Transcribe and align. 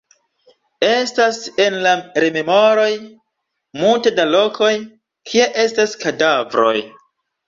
Estas 0.85 1.35
en 1.65 1.75
la 1.83 1.91
rememoroj 2.23 2.87
multe 3.81 4.13
da 4.21 4.25
lokoj, 4.37 4.71
kie 5.33 5.45
estas 5.65 5.95
kadavroj. 6.05 6.73